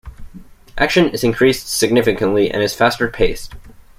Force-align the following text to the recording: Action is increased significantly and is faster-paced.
Action 0.79 1.09
is 1.09 1.23
increased 1.23 1.67
significantly 1.67 2.49
and 2.49 2.63
is 2.63 2.73
faster-paced. 2.73 3.53